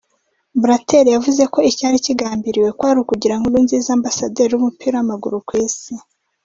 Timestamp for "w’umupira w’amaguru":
4.53-5.37